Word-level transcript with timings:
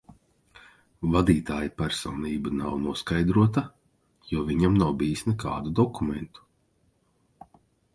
Vadītāja 1.15 1.73
personība 1.81 2.55
nav 2.63 2.81
noskaidrota, 2.87 3.65
jo 4.33 4.49
viņam 4.51 4.83
nav 4.85 5.01
bijis 5.05 5.27
nekādu 5.33 5.79
dokumentu. 5.85 6.53